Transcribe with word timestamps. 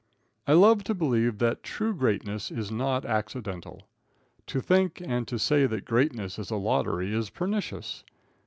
I 0.47 0.53
love 0.53 0.83
to 0.85 0.95
believe 0.95 1.37
that 1.37 1.61
true 1.61 1.93
greatness 1.93 2.49
is 2.49 2.71
not 2.71 3.05
accidental. 3.05 3.87
To 4.47 4.59
think 4.59 4.99
and 5.05 5.27
to 5.27 5.37
say 5.37 5.67
that 5.67 5.85
greatness 5.85 6.39
is 6.39 6.49
a 6.49 6.55
lottery 6.55 7.13
is 7.13 7.29
pernicious. 7.29 8.03